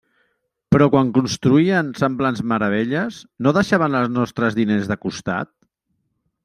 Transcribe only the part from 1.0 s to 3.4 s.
construïen semblants meravelles,